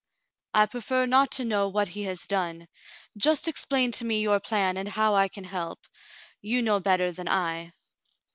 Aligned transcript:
"I 0.55 0.65
prefer 0.65 1.05
not 1.05 1.29
to 1.33 1.45
know 1.45 1.67
what 1.67 1.89
he 1.89 2.05
has 2.05 2.25
done. 2.25 2.67
Just 3.17 3.47
explain 3.47 3.91
to 3.91 4.03
me 4.03 4.19
your 4.19 4.39
plan, 4.39 4.75
and 4.77 4.89
how 4.89 5.13
I 5.13 5.27
can 5.27 5.43
help. 5.43 5.85
You 6.41 6.63
know 6.63 6.79
better 6.79 7.11
than 7.11 7.29
I." 7.29 7.71